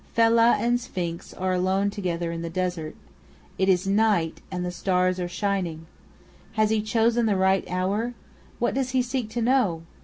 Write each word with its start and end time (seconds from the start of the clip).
Fellâh 0.17 0.55
and 0.59 0.79
Sphinx 0.81 1.31
are 1.31 1.53
alone 1.53 1.91
together 1.91 2.31
in 2.31 2.41
the 2.41 2.49
desert. 2.49 2.95
It 3.59 3.69
is 3.69 3.85
night, 3.85 4.41
and 4.49 4.65
the 4.65 4.71
stars 4.71 5.19
are 5.19 5.27
shining. 5.27 5.85
Has 6.53 6.71
he 6.71 6.81
chosen 6.81 7.27
the 7.27 7.35
right 7.35 7.63
hour? 7.69 8.15
What 8.57 8.73
does 8.73 8.93
he 8.97 9.03
seek 9.03 9.29
to 9.29 9.43
know? 9.43 9.83